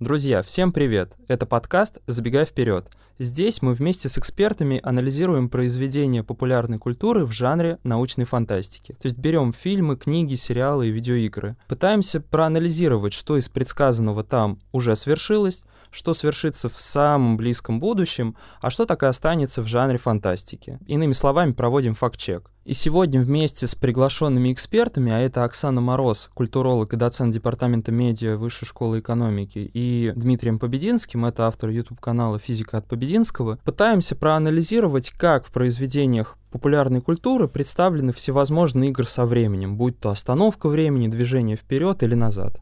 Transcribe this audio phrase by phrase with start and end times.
[0.00, 1.12] Друзья, всем привет!
[1.28, 2.88] Это подкаст «Забегай вперед».
[3.18, 8.92] Здесь мы вместе с экспертами анализируем произведения популярной культуры в жанре научной фантастики.
[8.92, 11.58] То есть берем фильмы, книги, сериалы и видеоигры.
[11.68, 18.70] Пытаемся проанализировать, что из предсказанного там уже свершилось, что свершится в самом близком будущем, а
[18.70, 20.78] что так и останется в жанре фантастики.
[20.86, 22.50] Иными словами, проводим факт-чек.
[22.70, 28.36] И сегодня вместе с приглашенными экспертами, а это Оксана Мороз, культуролог и доцент Департамента медиа
[28.36, 35.46] Высшей школы экономики, и Дмитрием Побединским, это автор YouTube-канала «Физика от Побединского», пытаемся проанализировать, как
[35.46, 42.04] в произведениях популярной культуры представлены всевозможные игры со временем, будь то остановка времени, движение вперед
[42.04, 42.60] или назад.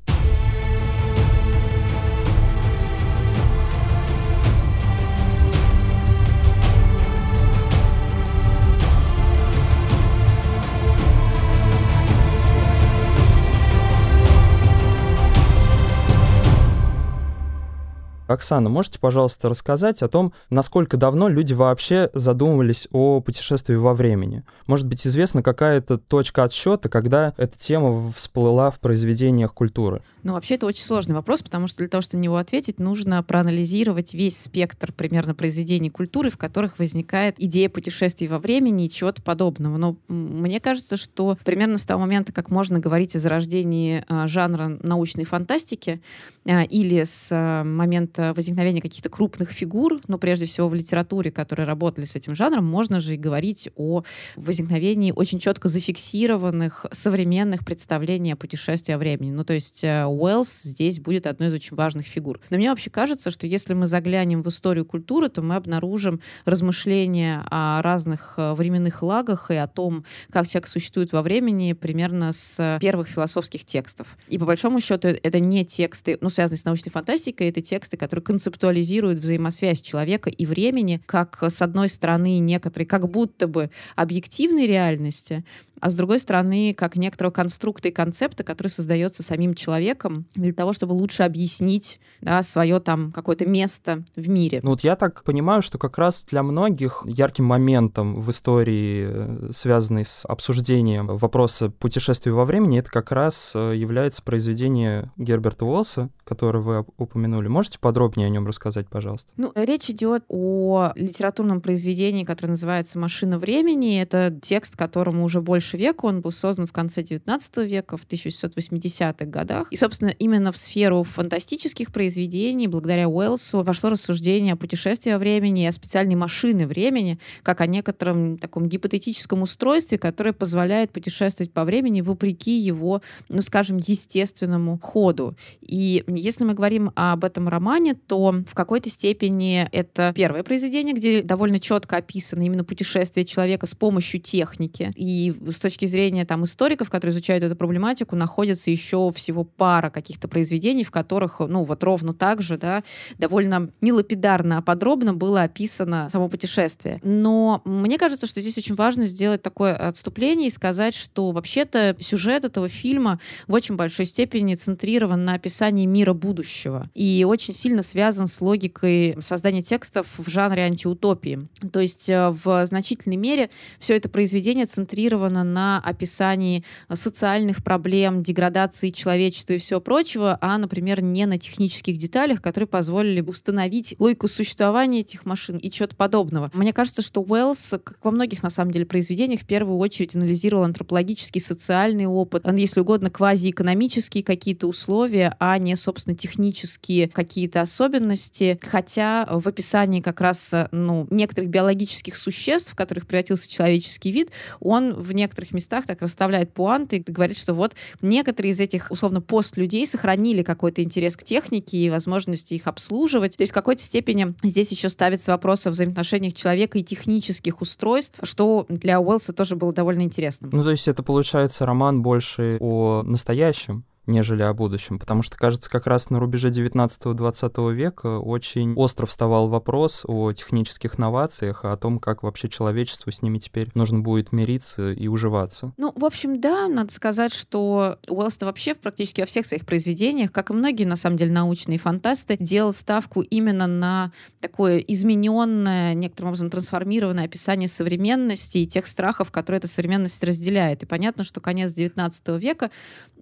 [18.29, 24.45] Оксана, можете, пожалуйста, рассказать о том, насколько давно люди вообще задумывались о путешествии во времени?
[24.67, 30.03] Может быть, известна какая-то точка отсчета, когда эта тема всплыла в произведениях культуры?
[30.23, 33.23] Ну, вообще, это очень сложный вопрос, потому что для того, чтобы на него ответить, нужно
[33.23, 39.23] проанализировать весь спектр примерно произведений культуры, в которых возникает идея путешествий во времени и чего-то
[39.23, 39.79] подобного.
[39.79, 44.79] Но мне кажется, что примерно с того момента, как можно говорить о зарождении э, жанра
[44.83, 46.03] научной фантастики
[46.45, 51.67] э, или с э, момента возникновения каких-то крупных фигур, но прежде всего в литературе, которые
[51.67, 54.03] работали с этим жанром, можно же и говорить о
[54.37, 59.31] возникновении очень четко зафиксированных современных представлений о путешествии во времени.
[59.31, 62.41] Ну, то есть э, Уэллс здесь будет одной из очень важных фигур.
[62.51, 67.45] Но мне вообще кажется, что если мы заглянем в историю культуры, то мы обнаружим размышления
[67.51, 72.79] о разных э, временных лагах и о том, как человек существует во времени примерно с
[72.81, 74.17] первых философских текстов.
[74.29, 78.21] И по большому счету это не тексты, ну, связанные с научной фантастикой, это тексты, который
[78.21, 85.45] концептуализирует взаимосвязь человека и времени, как, с одной стороны, некоторые как будто бы объективной реальности,
[85.81, 90.73] а с другой стороны, как некоторого конструкта и концепта, который создается самим человеком для того,
[90.73, 94.61] чтобы лучше объяснить да, свое там какое-то место в мире.
[94.63, 99.51] Ну вот я так понимаю, что как раз для многих ярким моментом в истории, э,
[99.53, 106.11] связанной с обсуждением вопроса путешествия во времени, это как раз э, является произведение Герберта Уоллса,
[106.25, 107.49] которое вы упомянули.
[107.49, 109.33] Можете подробнее о нем рассказать, пожалуйста?
[109.37, 114.01] Ну, речь идет о литературном произведении, которое называется «Машина времени».
[114.01, 116.07] Это текст, которому уже больше века.
[116.07, 119.73] Он был создан в конце 19 века, в 1680-х годах.
[119.73, 125.65] И, собственно, именно в сферу фантастических произведений, благодаря Уэллсу, вошло рассуждение о путешествии во времени,
[125.65, 132.01] о специальной машины времени, как о некотором таком гипотетическом устройстве, которое позволяет путешествовать по времени
[132.01, 135.37] вопреки его, ну, скажем, естественному ходу.
[135.61, 141.23] И если мы говорим об этом романе, то в какой-то степени это первое произведение, где
[141.23, 144.93] довольно четко описано именно путешествие человека с помощью техники.
[144.97, 150.29] И с точки зрения там историков, которые изучают эту проблематику, находится еще всего пара каких-то
[150.29, 152.85] произведений, в которых, ну, вот ровно так же, да,
[153.19, 157.01] довольно не лапидарно, а подробно было описано само путешествие.
[157.03, 162.45] Но мне кажется, что здесь очень важно сделать такое отступление и сказать, что вообще-то сюжет
[162.45, 168.29] этого фильма в очень большой степени центрирован на описании мира будущего и очень сильно связан
[168.29, 171.41] с логикой создания текстов в жанре антиутопии.
[171.73, 173.51] То есть э, в значительной мере
[173.81, 181.03] все это произведение центрировано на описании социальных проблем, деградации человечества и всего прочего, а, например,
[181.03, 186.51] не на технических деталях, которые позволили бы установить логику существования этих машин и чего-то подобного.
[186.53, 190.65] Мне кажется, что Уэллс, как во многих, на самом деле, произведениях, в первую очередь анализировал
[190.65, 198.59] антропологический, социальный опыт, если угодно, квазиэкономические какие-то условия, а не, собственно, технические какие-то особенности.
[198.69, 204.31] Хотя в описании как раз ну, некоторых биологических существ, в которых превратился человеческий вид,
[204.61, 208.91] он в некоторых некоторых местах так расставляет пуанты и говорит, что вот некоторые из этих,
[208.91, 213.37] условно, пост-людей сохранили какой-то интерес к технике и возможности их обслуживать.
[213.37, 218.19] То есть в какой-то степени здесь еще ставится вопрос о взаимоотношениях человека и технических устройств,
[218.25, 220.51] что для Уэллса тоже было довольно интересным.
[220.53, 224.99] Ну, то есть это получается роман больше о настоящем, нежели о будущем.
[224.99, 230.99] Потому что, кажется, как раз на рубеже 19-20 века очень остро вставал вопрос о технических
[230.99, 235.73] новациях, о том, как вообще человечеству с ними теперь нужно будет мириться и уживаться.
[235.77, 240.51] Ну, в общем, да, надо сказать, что Уэллс вообще практически во всех своих произведениях, как
[240.51, 246.51] и многие, на самом деле, научные фантасты, делал ставку именно на такое измененное, некоторым образом
[246.51, 250.83] трансформированное описание современности и тех страхов, которые эта современность разделяет.
[250.83, 252.71] И понятно, что конец 19 века,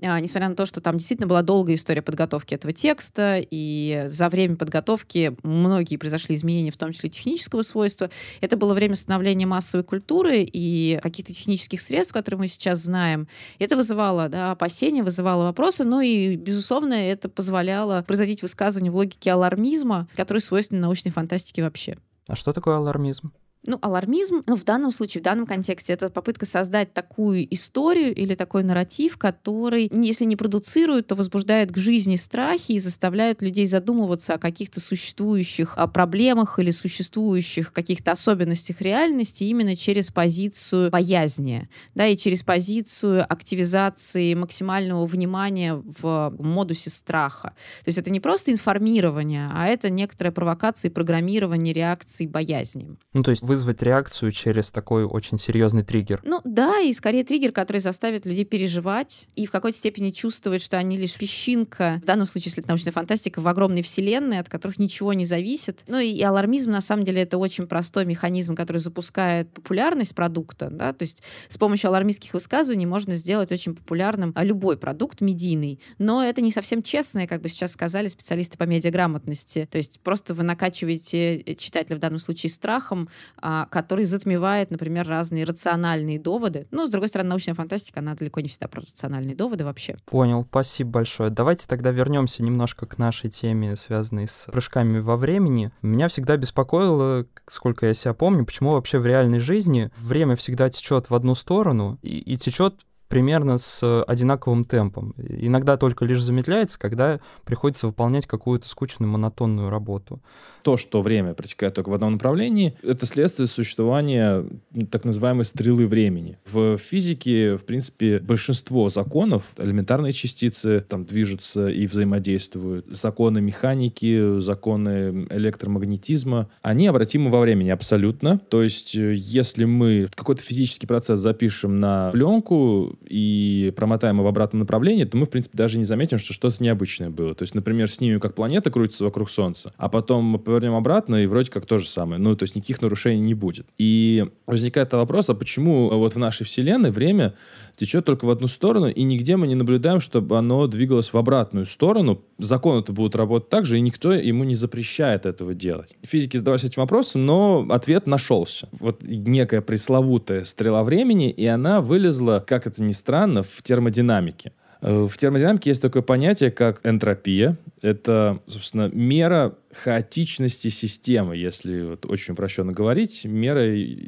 [0.03, 4.05] а, несмотря на то, что что там действительно была долгая история подготовки этого текста, и
[4.08, 8.11] за время подготовки многие произошли изменения, в том числе технического свойства.
[8.43, 13.26] Это было время становления массовой культуры и каких-то технических средств, которые мы сейчас знаем.
[13.58, 19.32] Это вызывало да, опасения, вызывало вопросы, но и, безусловно, это позволяло производить высказывания в логике
[19.32, 21.96] алармизма, который свойственен научной фантастике вообще.
[22.29, 23.32] А что такое алармизм?
[23.67, 28.35] Ну, алармизм, ну, в данном случае, в данном контексте, это попытка создать такую историю или
[28.35, 34.35] такой нарратив, который, если не продуцирует, то возбуждает к жизни страхи и заставляет людей задумываться
[34.35, 42.07] о каких-то существующих о проблемах или существующих каких-то особенностях реальности именно через позицию боязни, да,
[42.07, 47.55] и через позицию активизации максимального внимания в модусе страха.
[47.85, 52.97] То есть это не просто информирование, а это некоторая провокация и программирование реакции боязни.
[53.13, 56.20] Ну, то есть вы вызвать реакцию через такой очень серьезный триггер.
[56.25, 60.76] Ну да, и скорее триггер, который заставит людей переживать и в какой-то степени чувствовать, что
[60.76, 64.79] они лишь песчинка, в данном случае, если это научная фантастика, в огромной вселенной, от которых
[64.79, 65.85] ничего не зависит.
[65.88, 70.93] Ну и алармизм, на самом деле, это очень простой механизм, который запускает популярность продукта, да,
[70.93, 76.43] то есть с помощью алармистских высказываний можно сделать очень популярным любой продукт медийный, но это
[76.43, 81.43] не совсем честно, как бы сейчас сказали специалисты по медиаграмотности, то есть просто вы накачиваете
[81.55, 83.36] читателя в данном случае страхом, а,
[83.71, 86.67] который затмевает, например, разные рациональные доводы.
[86.71, 89.97] Но, с другой стороны, научная фантастика, она далеко не всегда про рациональные доводы вообще.
[90.06, 91.31] Понял, спасибо большое.
[91.31, 95.71] Давайте тогда вернемся немножко к нашей теме, связанной с прыжками во времени.
[95.83, 101.11] Меня всегда беспокоило, сколько я себя помню, почему вообще в реальной жизни время всегда течет
[101.11, 105.14] в одну сторону и, и течет примерно с одинаковым темпом.
[105.17, 110.20] Иногда только лишь замедляется, когда приходится выполнять какую-то скучную монотонную работу
[110.67, 114.44] то, что время протекает только в одном направлении, это следствие существования
[114.91, 116.38] так называемой стрелы времени.
[116.44, 122.87] В физике, в принципе, большинство законов, элементарные частицы там движутся и взаимодействуют.
[122.88, 128.41] Законы механики, законы электромагнетизма, они обратимы во времени абсолютно.
[128.49, 134.29] То есть, э, если мы какой-то физический процесс запишем на пленку и промотаем его в
[134.29, 137.35] обратном направлении, то мы, в принципе, даже не заметим, что что-то необычное было.
[137.35, 141.50] То есть, например, снимем, как планета крутится вокруг Солнца, а потом повернем обратно, и вроде
[141.50, 142.20] как то же самое.
[142.20, 143.67] Ну, то есть никаких нарушений не будет.
[143.79, 147.35] И возникает вопрос, а почему вот в нашей Вселенной время
[147.76, 151.67] течет только в одну сторону, и нигде мы не наблюдаем, чтобы оно двигалось в обратную
[151.67, 152.23] сторону.
[152.38, 155.96] Законы это будут работать так же, и никто ему не запрещает этого делать.
[156.02, 158.69] Физики задавались этим вопросом, но ответ нашелся.
[158.73, 164.52] Вот некая пресловутая стрела времени, и она вылезла, как это ни странно, в термодинамике.
[164.81, 167.56] Э, в термодинамике есть такое понятие, как энтропия.
[167.82, 173.67] Это, собственно, мера хаотичности системы, если вот очень упрощенно говорить, мера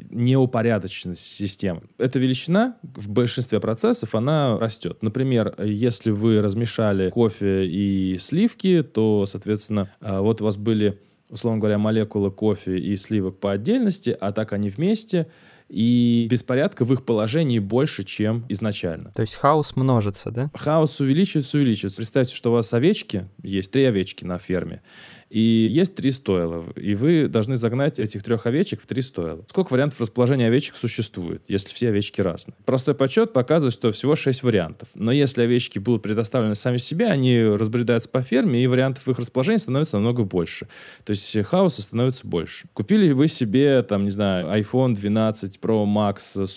[0.09, 1.81] неупорядоченности системы.
[1.97, 4.97] Эта величина в большинстве процессов, она растет.
[5.01, 10.99] Например, если вы размешали кофе и сливки, то, соответственно, э, вот у вас были,
[11.29, 15.27] условно говоря, молекулы кофе и сливок по отдельности, а так они вместе—
[15.69, 19.11] и беспорядка в их положении больше, чем изначально.
[19.11, 20.51] То есть хаос множится, да?
[20.55, 21.97] Хаос увеличивается, увеличивается.
[21.97, 24.81] Представьте, что у вас овечки, есть три овечки на ферме,
[25.29, 29.43] и есть три стойла, и вы должны загнать этих трех овечек в три стойла.
[29.47, 32.55] Сколько вариантов расположения овечек существует, если все овечки разные?
[32.65, 34.89] Простой подсчет показывает, что всего шесть вариантов.
[34.95, 39.59] Но если овечки будут предоставлены сами себе, они разбредаются по ферме, и вариантов их расположения
[39.59, 40.67] становится намного больше.
[41.03, 42.67] То есть хаоса становится больше.
[42.73, 46.47] Купили вы себе, там, не знаю, iPhone 12 Pro Max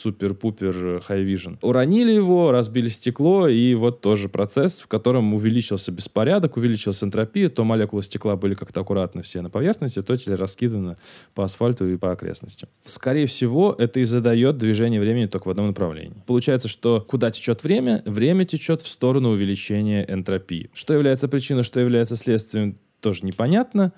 [0.41, 1.59] Pupper High Vision.
[1.61, 7.65] Уронили его, разбили стекло, и вот тоже процесс, в котором увеличился беспорядок, увеличилась энтропия, то
[7.65, 10.97] молекулы стекла были как-то аккуратно все на поверхности, то теле раскидано
[11.35, 12.69] по асфальту и по окрестностям.
[12.85, 16.23] Скорее всего, это и задает движение времени только в одном направлении.
[16.27, 18.03] Получается, что куда течет время?
[18.07, 20.71] Время течет в сторону увеличения энтропии.
[20.75, 23.93] Что является причиной, что является следствием, тоже непонятно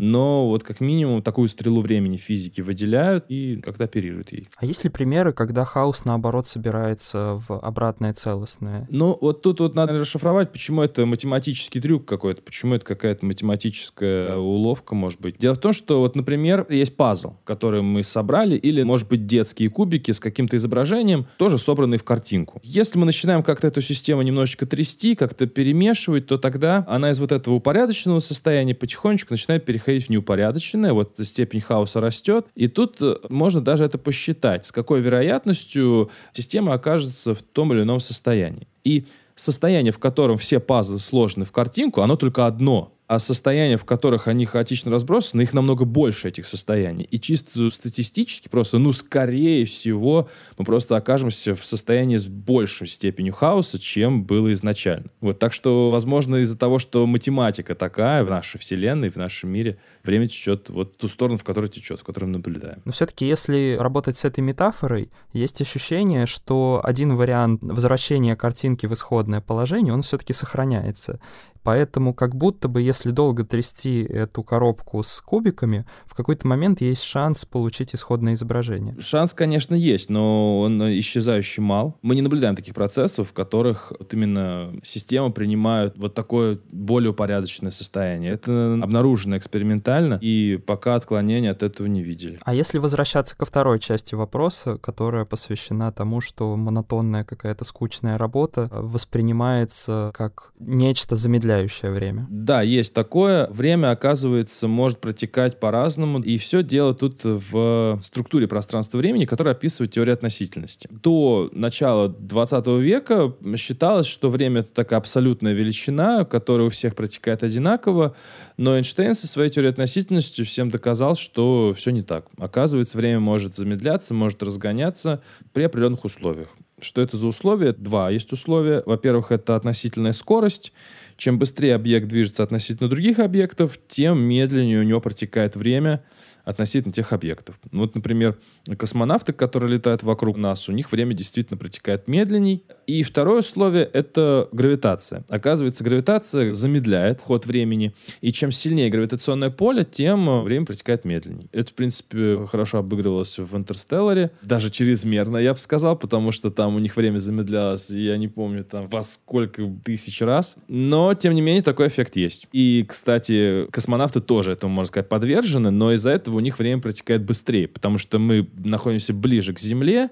[0.00, 4.48] но вот как минимум такую стрелу времени физики выделяют и как-то оперируют ей.
[4.56, 8.86] А есть ли примеры, когда хаос, наоборот, собирается в обратное целостное?
[8.90, 14.36] Ну, вот тут вот надо расшифровать, почему это математический трюк какой-то, почему это какая-то математическая
[14.36, 15.36] уловка, может быть.
[15.38, 19.68] Дело в том, что вот, например, есть пазл, который мы собрали, или, может быть, детские
[19.68, 22.60] кубики с каким-то изображением, тоже собранные в картинку.
[22.62, 27.32] Если мы начинаем как-то эту систему немножечко трясти, как-то перемешивать, то тогда она из вот
[27.32, 32.96] этого упорядоченного состояния потихонечку начинает переходить переходить в неупорядоченное, вот степень хаоса растет, и тут
[33.00, 38.68] э, можно даже это посчитать, с какой вероятностью система окажется в том или ином состоянии.
[38.84, 39.04] И
[39.34, 44.28] состояние, в котором все пазлы сложены в картинку, оно только одно— а состояния, в которых
[44.28, 47.02] они хаотично разбросаны, их намного больше, этих состояний.
[47.10, 53.34] И чисто статистически просто, ну, скорее всего, мы просто окажемся в состоянии с большей степенью
[53.34, 55.06] хаоса, чем было изначально.
[55.20, 59.78] Вот, так что, возможно, из-за того, что математика такая в нашей вселенной, в нашем мире,
[60.04, 62.80] время течет вот в ту сторону, в которой течет, в которой мы наблюдаем.
[62.84, 68.94] Но все-таки, если работать с этой метафорой, есть ощущение, что один вариант возвращения картинки в
[68.94, 71.18] исходное положение, он все-таки сохраняется.
[71.62, 75.84] Поэтому как будто бы, если долго трясти эту коробку с кубиками,
[76.22, 78.96] какой-то момент есть шанс получить исходное изображение.
[79.00, 81.98] Шанс, конечно, есть, но он исчезающий мал.
[82.02, 87.70] Мы не наблюдаем таких процессов, в которых вот именно система принимает вот такое более упорядоченное
[87.70, 88.32] состояние.
[88.32, 92.38] Это обнаружено экспериментально, и пока отклонения от этого не видели.
[92.44, 98.68] А если возвращаться ко второй части вопроса, которая посвящена тому, что монотонная какая-то скучная работа
[98.70, 102.26] воспринимается как нечто замедляющее время.
[102.30, 103.48] Да, есть такое.
[103.50, 106.09] Время, оказывается, может протекать по-разному.
[106.18, 110.88] И все дело тут в структуре пространства-времени, которая описывает теория относительности.
[110.90, 117.42] До начала 20 века считалось, что время— это такая абсолютная величина, которая у всех протекает
[117.42, 118.14] одинаково.
[118.56, 122.26] Но Эйнштейн со своей теорией относительности всем доказал, что все не так.
[122.38, 126.48] Оказывается, время может замедляться, может разгоняться при определенных условиях.
[126.80, 127.72] Что это за условия?
[127.72, 128.82] Два есть условия.
[128.86, 130.72] Во-первых, это относительная скорость
[131.20, 136.02] чем быстрее объект движется относительно других объектов, тем медленнее у него протекает время—
[136.44, 137.58] относительно тех объектов.
[137.72, 138.38] Вот, например,
[138.78, 142.64] космонавты, которые летают вокруг нас, у них время действительно протекает медленней.
[142.86, 145.24] И второе условие— это гравитация.
[145.28, 151.48] Оказывается, гравитация замедляет ход времени, и чем сильнее гравитационное поле, тем время протекает медленней.
[151.52, 156.76] Это, в принципе, хорошо обыгрывалось в «Интерстелларе», даже чрезмерно, я бы сказал, потому что там
[156.76, 160.56] у них время замедлялось, я не помню, там, во сколько тысяч раз.
[160.68, 162.48] Но, тем не менее, такой эффект есть.
[162.52, 167.24] И, кстати, космонавты тоже этому, можно сказать, подвержены, но из-за этого у них время протекает
[167.24, 170.10] быстрее, потому что мы находимся ближе к Земле,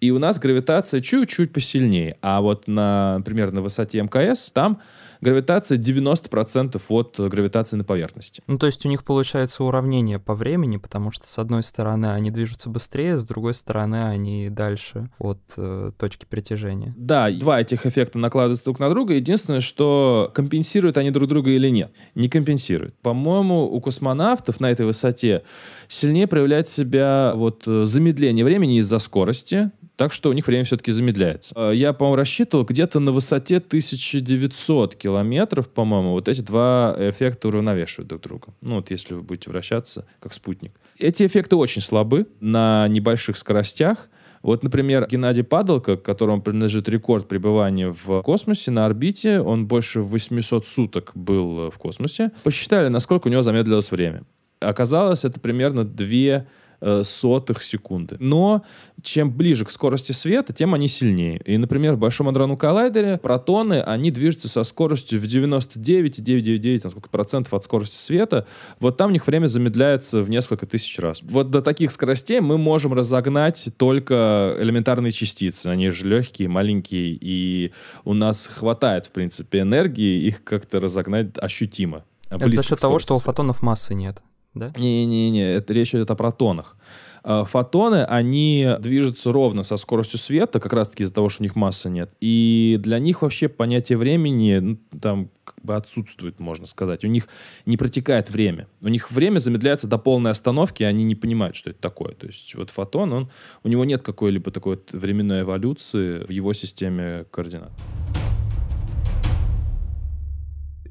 [0.00, 2.16] и у нас гравитация чуть-чуть посильнее.
[2.22, 4.80] А вот, на, например, на высоте МКС, там
[5.20, 8.42] гравитация 90% от гравитации на поверхности.
[8.46, 12.30] Ну, то есть у них получается уравнение по времени, потому что, с одной стороны, они
[12.30, 16.94] движутся быстрее, с другой стороны, они дальше от э, точки притяжения.
[16.96, 19.14] Да, два этих эффекта накладываются друг на друга.
[19.14, 21.92] Единственное, что компенсируют они друг друга или нет.
[22.14, 22.94] Не компенсируют.
[23.02, 25.42] По-моему, у космонавтов на этой высоте
[25.88, 30.92] сильнее проявляет себя вот э, замедление времени из-за скорости, так что у них время все-таки
[30.92, 31.52] замедляется.
[31.56, 38.08] Э, я, по-моему, рассчитывал где-то на высоте 1900 километров, по-моему, вот эти два эффекта уравновешивают
[38.08, 38.46] друг друга.
[38.60, 40.70] Ну, вот если вы будете вращаться как спутник.
[40.98, 44.08] Эти эффекты очень слабы на небольших скоростях.
[44.40, 50.64] Вот, например, Геннадий Падалко, которому принадлежит рекорд пребывания в космосе на орбите, он больше 800
[50.64, 54.22] суток был в космосе, посчитали, насколько у него замедлилось время.
[54.60, 56.44] Оказалось, это примерно 2 Э,
[56.80, 58.16] сотых секунды.
[58.20, 58.64] Но
[59.02, 61.40] чем ближе к скорости света, тем они сильнее.
[61.44, 67.08] И, например, в Большом адронном коллайдере протоны, они движутся со скоростью в 99,999 там, сколько
[67.08, 68.46] процентов от скорости света.
[68.80, 71.20] Вот там у них время замедляется в несколько тысяч раз.
[71.22, 75.66] Вот до таких скоростей мы можем разогнать только элементарные частицы.
[75.66, 77.72] Они же легкие, маленькие, и
[78.04, 82.04] у нас хватает, в принципе, энергии их как-то разогнать ощутимо.
[82.30, 84.22] Это за счет того, что у фотонов массы нет
[84.58, 84.72] да?
[84.76, 86.76] Не-не-не, это речь идет о протонах.
[87.22, 91.56] А, фотоны, они движутся ровно со скоростью света, как раз-таки из-за того, что у них
[91.56, 92.10] массы нет.
[92.20, 97.04] И для них вообще понятие времени ну, там как бы отсутствует, можно сказать.
[97.04, 97.28] У них
[97.66, 98.66] не протекает время.
[98.80, 102.14] У них время замедляется до полной остановки, и они не понимают, что это такое.
[102.14, 103.30] То есть вот фотон, он,
[103.62, 107.72] у него нет какой-либо такой временной эволюции в его системе координат.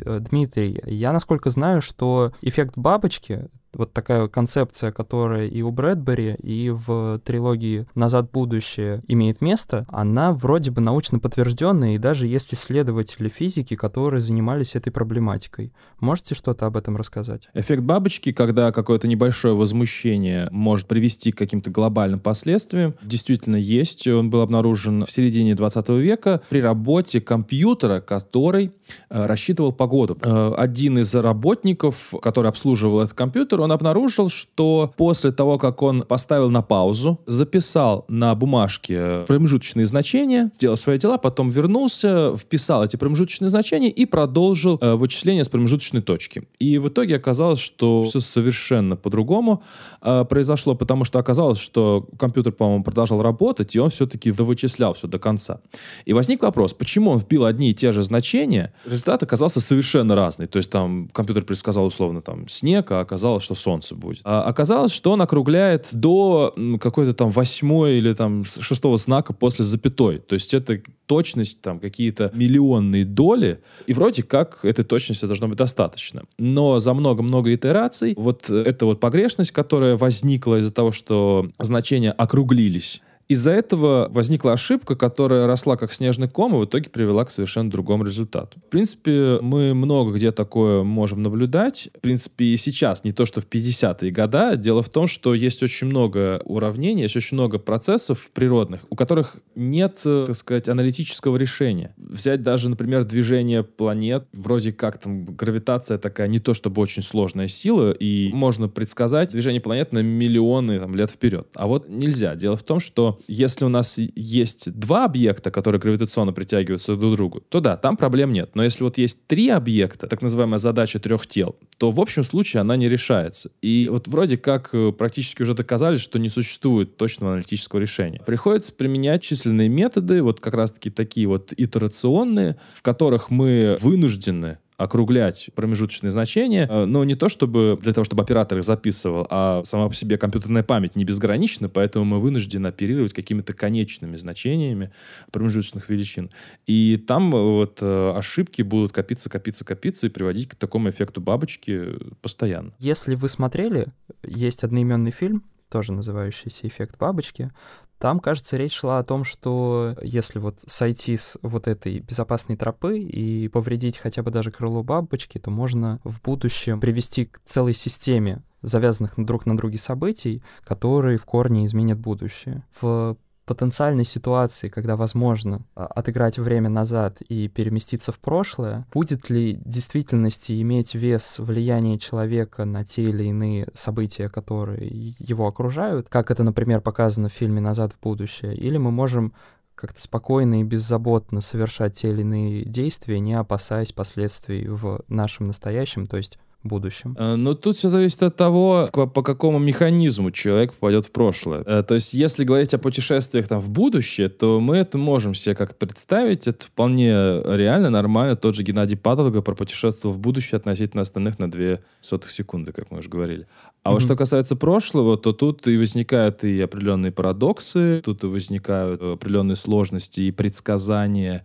[0.06, 6.70] Дмитрий, я насколько знаю, что эффект бабочки вот такая концепция, которая и у Брэдбери, и
[6.70, 12.54] в трилогии «Назад в будущее» имеет место, она вроде бы научно подтвержденная, и даже есть
[12.54, 15.72] исследователи физики, которые занимались этой проблематикой.
[16.00, 17.50] Можете что-то об этом рассказать?
[17.54, 24.08] Эффект бабочки, когда какое-то небольшое возмущение может привести к каким-то глобальным последствиям, действительно есть.
[24.08, 28.72] Он был обнаружен в середине 20 века при работе компьютера, который
[29.10, 30.18] э, рассчитывал погоду.
[30.22, 36.50] Э, один из работников, который обслуживал этот компьютер, обнаружил, что после того, как он поставил
[36.50, 43.50] на паузу, записал на бумажке промежуточные значения, сделал свои дела, потом вернулся, вписал эти промежуточные
[43.50, 46.48] значения и продолжил э, вычисление с промежуточной точки.
[46.60, 49.64] И в итоге оказалось, что все совершенно по-другому
[50.02, 55.08] э, произошло, потому что оказалось, что компьютер, по-моему, продолжал работать, и он все-таки довычислял все
[55.08, 55.60] до конца.
[56.06, 60.48] И возник вопрос, почему он вбил одни и те же значения, результат оказался совершенно разный.
[60.48, 64.22] То есть там компьютер предсказал условно там снег, а оказалось, что солнце будет.
[64.24, 70.20] А оказалось, что он округляет до какой-то там восьмой или там шестого знака после запятой.
[70.20, 75.58] То есть это точность, там какие-то миллионные доли, и вроде как этой точности должно быть
[75.58, 76.24] достаточно.
[76.38, 83.02] Но за много-много итераций вот эта вот погрешность, которая возникла из-за того, что значения округлились,
[83.28, 87.70] из-за этого возникла ошибка, которая росла как снежный ком и в итоге привела к совершенно
[87.70, 88.60] другому результату.
[88.60, 91.90] В принципе, мы много где такое можем наблюдать.
[91.98, 94.58] В принципе, и сейчас, не то что в 50-е годы.
[94.58, 99.38] Дело в том, что есть очень много уравнений, есть очень много процессов природных, у которых
[99.56, 101.94] нет, так сказать, аналитического решения.
[101.98, 107.48] Взять даже, например, движение планет, вроде как там гравитация такая не то чтобы очень сложная
[107.48, 111.48] сила, и можно предсказать движение планет на миллионы там, лет вперед.
[111.56, 112.36] А вот нельзя.
[112.36, 117.16] Дело в том, что если у нас есть два объекта, которые гравитационно притягиваются друг к
[117.16, 118.52] другу, то да, там проблем нет.
[118.56, 122.62] Но если вот есть три объекта, так называемая задача трех тел, то в общем случае
[122.62, 123.52] она не решается.
[123.62, 128.22] И вот вроде как э, практически уже доказали, что не существует точного аналитического решения.
[128.26, 135.50] Приходится применять численные методы, вот как раз-таки такие вот итерационные, в которых мы вынуждены округлять
[135.56, 139.90] промежуточные значения, э, но не то чтобы для того, чтобы оператор их записывал, а сама
[139.90, 144.92] по себе компьютерная память не безгранична, поэтому мы вынуждены оперировать какими-то конечными значениями
[145.32, 146.30] промежуточных величин.
[146.68, 151.22] И там э, вот э, ошибки будут копиться, копиться, копиться и приводить к такому эффекту
[151.22, 152.72] бабочки постоянно.
[152.78, 153.88] Если вы смотрели,
[154.24, 157.52] есть одноименный фильм, тоже называющийся «Эффект бабочки».
[158.00, 163.00] Там, кажется, речь шла о том, что если вот сойти с вот этой безопасной тропы
[163.00, 168.44] и повредить хотя бы даже крыло бабочки, то можно в будущем привести к целой системе
[168.62, 172.64] завязанных друг на друге событий, которые в корне изменят будущее.
[172.82, 179.56] В потенциальной ситуации, когда возможно а, отыграть время назад и переместиться в прошлое, будет ли
[179.56, 186.30] в действительности иметь вес влияния человека на те или иные события, которые его окружают, как
[186.30, 189.34] это, например, показано в фильме «Назад в будущее», или мы можем
[189.76, 196.06] как-то спокойно и беззаботно совершать те или иные действия, не опасаясь последствий в нашем настоящем,
[196.06, 197.16] то есть будущем?
[197.18, 201.64] Э, ну, тут все зависит от того, по какому механизму человек попадет в прошлое.
[201.66, 205.56] Э, то есть, если говорить о путешествиях там в будущее, то мы это можем себе
[205.56, 206.48] как-то представить.
[206.48, 208.36] Это вполне реально, нормально.
[208.36, 213.00] Тот же Геннадий Падолга пропутешествовал в будущее относительно остальных на две сотых секунды, как мы
[213.00, 213.48] уже говорили.
[213.84, 213.94] А mm-hmm.
[213.94, 219.56] вот что касается прошлого, то тут и возникают и определенные парадоксы, тут и возникают определенные
[219.56, 221.44] сложности и предсказания Э,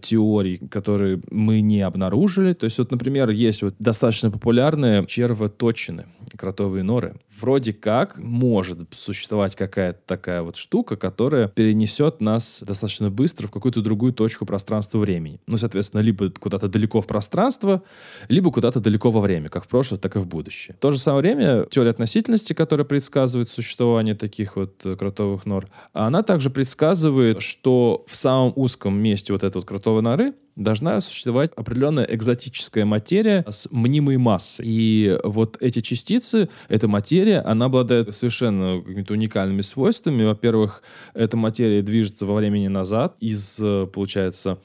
[0.00, 2.52] теорий, которые мы не обнаружили.
[2.52, 7.16] То есть вот, например, есть вот достаточно популярные червоточины, кротовые норы.
[7.40, 13.80] Вроде как может существовать какая-то такая вот штука, которая перенесет нас достаточно быстро в какую-то
[13.80, 15.40] другую точку пространства-времени.
[15.46, 17.82] Ну, соответственно, либо куда-то далеко в пространство,
[18.28, 20.76] либо куда-то далеко во время, как в прошлое, так и в будущее.
[20.76, 25.68] В то же самое время теория относительности, которая предсказывает существование таких вот э, кротовых нор,
[25.92, 32.04] она также предсказывает, что в самом узком месте вот этого крутого норы должна существовать определенная
[32.04, 34.64] экзотическая материя с мнимой массой.
[34.68, 40.24] И вот эти частицы, эта материя, она обладает совершенно какими-то уникальными свойствами.
[40.24, 40.82] Во-первых,
[41.14, 43.56] эта материя движется во времени назад из,
[43.92, 44.58] получается,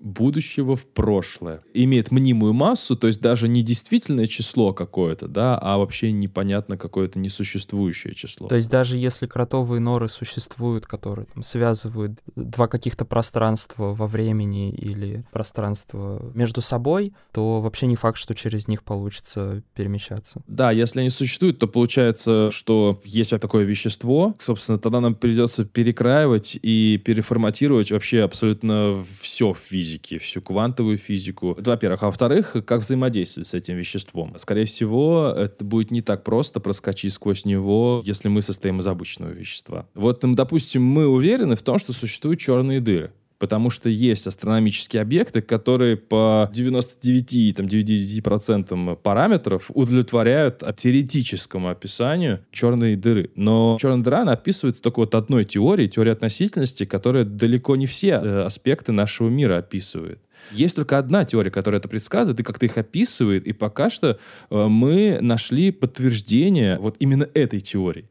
[0.00, 1.62] будущего в прошлое.
[1.74, 7.18] Имеет мнимую массу, то есть даже не действительное число какое-то, да, а вообще непонятно какое-то
[7.18, 8.48] несуществующее число.
[8.48, 14.70] То есть даже если кротовые норы существуют, которые там, связывают два каких-то пространства во времени
[14.70, 20.42] или пространство между собой, то вообще не факт, что через них получится перемещаться.
[20.46, 26.58] Да, если они существуют, то получается, что есть такое вещество, собственно, тогда нам придется перекраивать
[26.60, 31.56] и переформатировать вообще абсолютно все в физике физики, всю квантовую физику.
[31.58, 32.02] Это, во-первых.
[32.02, 34.34] А во-вторых, как взаимодействовать с этим веществом.
[34.36, 39.30] Скорее всего, это будет не так просто проскочить сквозь него, если мы состоим из обычного
[39.30, 39.86] вещества.
[39.94, 45.40] Вот, допустим, мы уверены в том, что существуют черные дыры потому что есть астрономические объекты,
[45.40, 53.30] которые по 99,99% параметров удовлетворяют теоретическому описанию черной дыры.
[53.34, 58.42] Но черная дыра описывается только вот одной теорией, теорией относительности, которая далеко не все э,
[58.42, 60.20] аспекты нашего мира описывает.
[60.50, 64.18] Есть только одна теория, которая это предсказывает и как-то их описывает, и пока что
[64.50, 68.10] э, мы нашли подтверждение вот именно этой теории.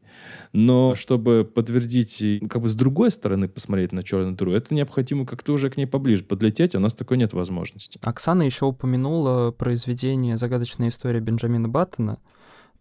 [0.52, 5.52] Но чтобы подтвердить, как бы с другой стороны посмотреть на черную дыру, это необходимо как-то
[5.52, 7.98] уже к ней поближе подлететь, а у нас такой нет возможности.
[8.02, 12.18] Оксана еще упомянула произведение «Загадочная история Бенджамина Баттона».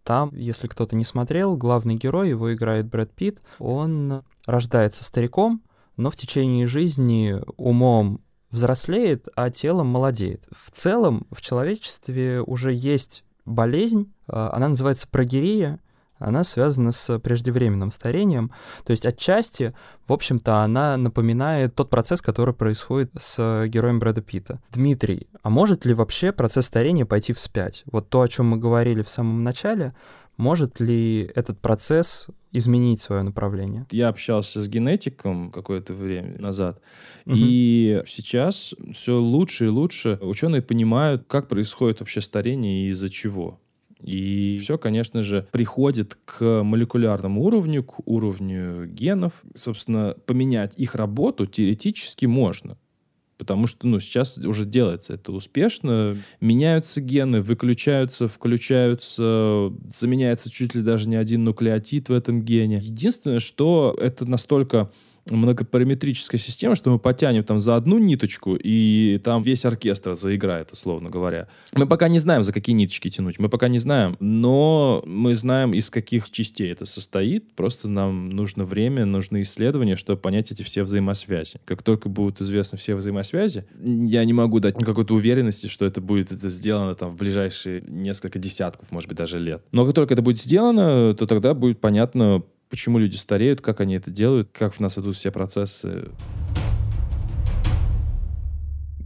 [0.03, 5.61] Там, если кто-то не смотрел, главный герой, его играет Брэд Питт, он рождается стариком,
[5.97, 10.43] но в течение жизни умом взрослеет, а телом молодеет.
[10.51, 15.79] В целом в человечестве уже есть болезнь, а, она называется прогерия,
[16.19, 18.51] она связана с преждевременным старением.
[18.83, 19.73] То есть отчасти,
[20.05, 24.59] в общем-то, она напоминает тот процесс, который происходит с героем Брэда Питта.
[24.71, 27.83] Дмитрий, а может ли вообще процесс старения пойти вспять?
[27.85, 29.95] Вот то, о чем мы говорили в самом начале,
[30.39, 33.85] может ли этот процесс изменить свое направление?
[33.91, 36.81] Я общался с генетиком какое-то время назад,
[37.25, 37.35] угу.
[37.37, 43.59] и сейчас все лучше и лучше ученые понимают, как происходит вообще старение и из-за чего.
[44.01, 49.33] И все, конечно же, приходит к молекулярному уровню, к уровню генов.
[49.57, 52.77] Собственно, поменять их работу теоретически можно.
[53.39, 56.17] Потому что ну, сейчас уже делается это успешно.
[56.41, 62.81] Меняются гены, выключаются, включаются, заменяется чуть ли даже не один нуклеотид в этом гене.
[62.83, 64.91] Единственное, что это настолько
[65.29, 71.09] многопараметрическая система, что мы потянем там за одну ниточку, и там весь оркестр заиграет, условно
[71.09, 71.47] говоря.
[71.73, 75.73] Мы пока не знаем, за какие ниточки тянуть, мы пока не знаем, но мы знаем,
[75.73, 80.83] из каких частей это состоит, просто нам нужно время, нужны исследования, чтобы понять эти все
[80.83, 81.59] взаимосвязи.
[81.65, 86.31] Как только будут известны все взаимосвязи, я не могу дать какой-то уверенности, что это будет
[86.31, 89.63] это сделано там в ближайшие несколько десятков, может быть, даже лет.
[89.71, 93.95] Но как только это будет сделано, то тогда будет понятно, почему люди стареют, как они
[93.95, 96.09] это делают, как в нас идут все процессы.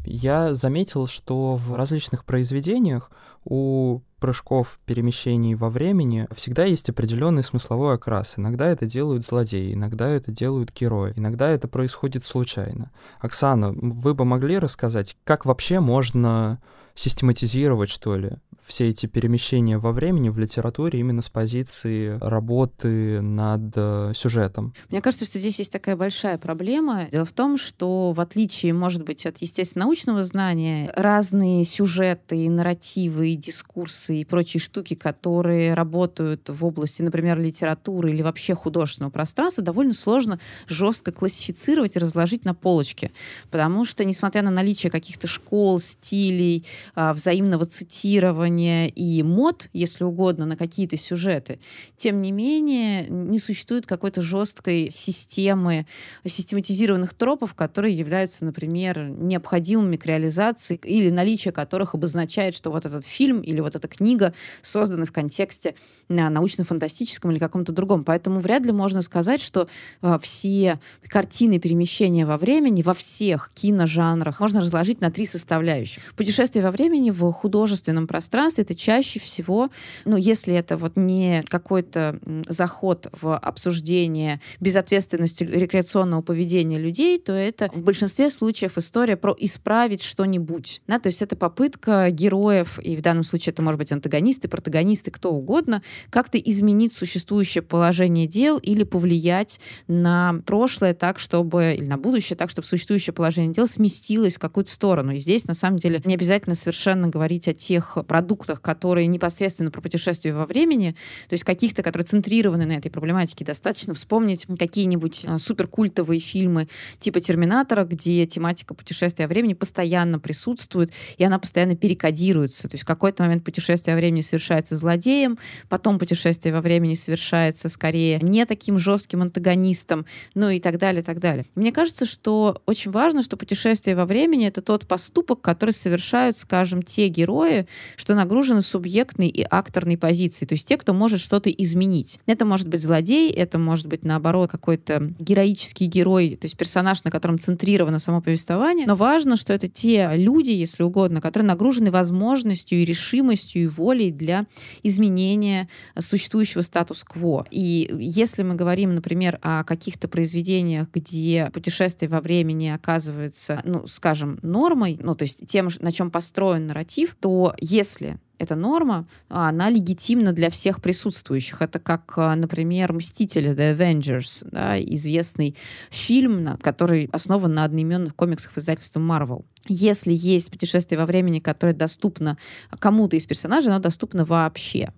[0.05, 3.09] Я заметил, что в различных произведениях
[3.45, 8.35] у прыжков, перемещений во времени всегда есть определенный смысловой окрас.
[8.37, 12.91] Иногда это делают злодеи, иногда это делают герои, иногда это происходит случайно.
[13.19, 16.61] Оксана, вы бы могли рассказать, как вообще можно
[16.95, 18.33] систематизировать, что ли,
[18.65, 24.73] все эти перемещения во времени в литературе именно с позиции работы над э, сюжетом.
[24.89, 27.07] Мне кажется, что здесь есть такая большая проблема.
[27.11, 33.35] Дело в том, что в отличие, может быть, от естественно научного знания, разные сюжеты, нарративы,
[33.35, 39.93] дискурсы и прочие штуки, которые работают в области, например, литературы или вообще художественного пространства, довольно
[39.93, 43.11] сложно жестко классифицировать и разложить на полочке.
[43.51, 50.03] Потому что, несмотря на наличие каких-то школ, стилей, а, взаимного цитирования, цитирования и мод, если
[50.03, 51.59] угодно, на какие-то сюжеты,
[51.97, 55.85] тем не менее не существует какой-то жесткой системы
[56.25, 63.05] систематизированных тропов, которые являются, например, необходимыми к реализации или наличие которых обозначает, что вот этот
[63.05, 65.75] фильм или вот эта книга созданы в контексте
[66.09, 68.03] научно-фантастическом или каком-то другом.
[68.03, 69.67] Поэтому вряд ли можно сказать, что
[70.01, 76.13] э, все картины перемещения во времени во всех киножанрах можно разложить на три составляющих.
[76.15, 79.69] Путешествие во времени в художественном пространстве пространстве, это чаще всего,
[80.05, 87.69] ну, если это вот не какой-то заход в обсуждение безответственности рекреационного поведения людей, то это
[87.73, 90.81] в большинстве случаев история про исправить что-нибудь.
[90.87, 90.99] Да?
[90.99, 95.31] То есть это попытка героев, и в данном случае это может быть антагонисты, протагонисты, кто
[95.31, 102.35] угодно, как-то изменить существующее положение дел или повлиять на прошлое так, чтобы, или на будущее
[102.35, 105.13] так, чтобы существующее положение дел сместилось в какую-то сторону.
[105.13, 109.69] И здесь, на самом деле, не обязательно совершенно говорить о тех продуктах, продуктах, которые непосредственно
[109.69, 110.95] про путешествие во времени,
[111.29, 116.67] то есть каких-то, которые центрированы на этой проблематике, достаточно вспомнить какие-нибудь а, суперкультовые фильмы
[116.99, 122.63] типа «Терминатора», где тематика путешествия во времени постоянно присутствует, и она постоянно перекодируется.
[122.63, 125.37] То есть в какой-то момент путешествие во времени совершается злодеем,
[125.69, 131.19] потом путешествие во времени совершается скорее не таким жестким антагонистом, ну и так далее, так
[131.19, 131.45] далее.
[131.53, 136.81] Мне кажется, что очень важно, что путешествие во времени— это тот поступок, который совершают, скажем,
[136.81, 142.19] те герои, что нагружены субъектной и акторной позицией, то есть те, кто может что-то изменить.
[142.25, 147.11] Это может быть злодей, это может быть, наоборот, какой-то героический герой, то есть персонаж, на
[147.11, 148.87] котором центрировано само повествование.
[148.87, 154.11] Но важно, что это те люди, если угодно, которые нагружены возможностью и решимостью и волей
[154.11, 154.45] для
[154.83, 155.67] изменения
[155.99, 157.45] существующего статус-кво.
[157.51, 164.39] И если мы говорим, например, о каких-то произведениях, где путешествие во времени оказывается, ну, скажем,
[164.41, 170.33] нормой, ну, то есть тем, на чем построен нарратив, то если эта норма, она легитимна
[170.33, 171.61] для всех присутствующих.
[171.61, 175.55] Это как, а, например, «Мстители» The Avengers, да, известный
[175.89, 179.45] фильм, который основан на одноименных комиксах издательства Marvel.
[179.67, 182.37] Если есть путешествие во времени, которое доступно
[182.79, 184.91] кому-то из персонажей, оно доступно вообще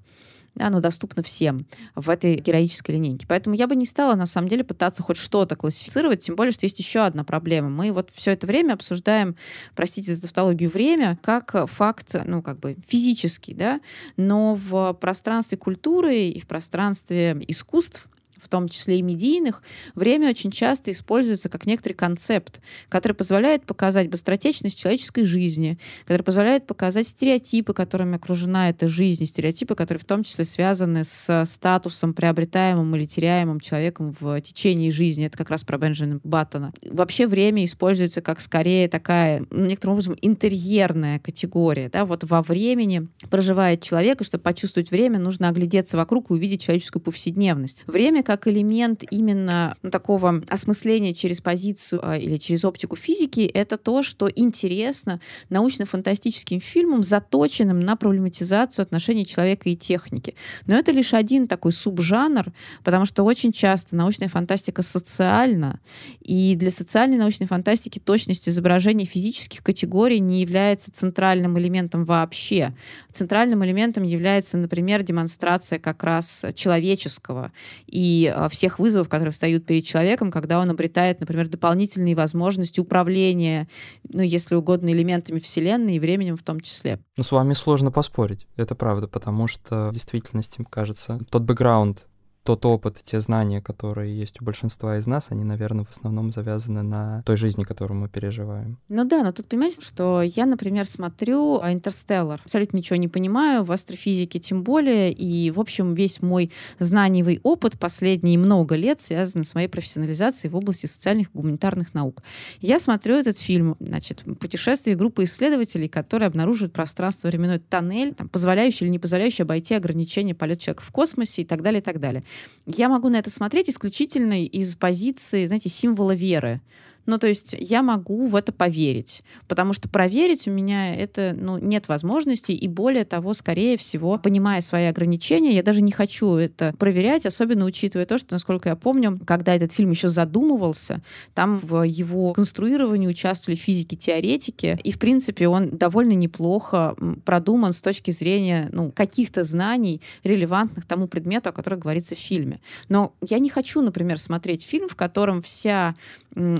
[0.60, 1.66] оно доступно всем
[1.96, 3.26] в этой героической линейке.
[3.28, 6.66] Поэтому я бы не стала, на самом деле, пытаться хоть что-то классифицировать, тем более, что
[6.66, 7.70] есть еще одна проблема.
[7.70, 9.36] Мы вот все это время обсуждаем,
[9.76, 13.82] простите за тавтологию, время как факт, ну, как бы физический, да,
[14.18, 18.08] но в пространстве культуры и в пространстве искусств
[18.46, 19.62] в том числе и медийных,
[19.96, 26.68] время очень часто используется как некоторый концепт, который позволяет показать быстротечность человеческой жизни, который позволяет
[26.68, 32.96] показать стереотипы, которыми окружена эта жизнь, стереотипы, которые в том числе связаны с статусом, приобретаемым
[32.96, 35.26] или теряемым человеком в течение жизни.
[35.26, 36.72] Это как раз про Бенджамина Баттона.
[36.84, 41.90] Вообще время используется как скорее такая, некоторым образом, интерьерная категория.
[41.90, 42.06] Да?
[42.06, 47.02] Вот во времени проживает человек, и чтобы почувствовать время, нужно оглядеться вокруг и увидеть человеческую
[47.02, 47.84] повседневность.
[47.88, 53.78] Время как как элемент именно такого осмысления через позицию а, или через оптику физики, это
[53.78, 60.36] то, что интересно научно-фантастическим фильмам, заточенным на проблематизацию отношений человека и техники.
[60.66, 62.52] Но это лишь один такой субжанр,
[62.84, 65.80] потому что очень часто научная фантастика социальна,
[66.20, 72.74] и для социальной научной фантастики точность изображения физических категорий не является центральным элементом вообще.
[73.14, 77.54] Центральным элементом является, например, демонстрация как раз человеческого
[77.88, 83.68] и а, всех вызовов, которые встают перед человеком, когда он обретает, например, дополнительные возможности управления,
[84.08, 87.00] ну, если угодно, элементами Вселенной и временем в том числе.
[87.18, 92.06] Ну, с вами сложно поспорить, это правда, потому что в действительности, кажется, тот бэкграунд,
[92.46, 96.84] тот опыт, те знания, которые есть у большинства из нас, они, наверное, в основном завязаны
[96.84, 98.78] на той жизни, которую мы переживаем.
[98.88, 103.72] Ну да, но тут понимаете, что я, например, смотрю «Интерстеллар», абсолютно ничего не понимаю, в
[103.72, 109.56] астрофизике тем более, и, в общем, весь мой знаниевый опыт последние много лет связан с
[109.56, 112.22] моей профессионализацией в области социальных и гуманитарных наук.
[112.62, 118.92] Я смотрю этот фильм, значит, путешествие группы исследователей, которые обнаруживают пространство-временной тоннель, там, позволяющий или
[118.92, 122.24] не позволяющий обойти ограничения полета человека в космосе и так далее, и так далее.
[122.66, 126.62] Я могу на это смотреть исключительно из позиции, знаете, символа веры.
[127.06, 131.58] Ну, то есть я могу в это поверить, потому что проверить у меня это, ну,
[131.60, 136.74] нет возможности, и более того, скорее всего, понимая свои ограничения, я даже не хочу это
[136.78, 141.02] проверять, особенно учитывая то, что, насколько я помню, когда этот фильм еще задумывался,
[141.34, 148.12] там в его конструировании участвовали физики-теоретики, и, в принципе, он довольно неплохо продуман с точки
[148.12, 152.60] зрения, ну, каких-то знаний, релевантных тому предмету, о котором говорится в фильме.
[152.90, 155.96] Но я не хочу, например, смотреть фильм, в котором вся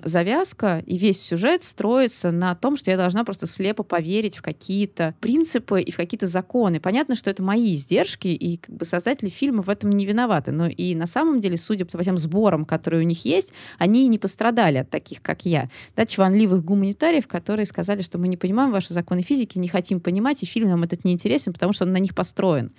[0.04, 4.42] завязка завязка и весь сюжет строится на том, что я должна просто слепо поверить в
[4.42, 6.80] какие-то принципы и в какие-то законы.
[6.80, 10.52] Понятно, что это мои издержки, и как бы создатели фильма в этом не виноваты.
[10.52, 14.20] Но и на самом деле, судя по тем сборам, которые у них есть, они не
[14.20, 15.68] пострадали от таких, как я.
[15.96, 20.44] Да, чванливых гуманитариев, которые сказали, что мы не понимаем ваши законы физики, не хотим понимать,
[20.44, 22.72] и фильм нам этот не интересен, потому что он на них построен.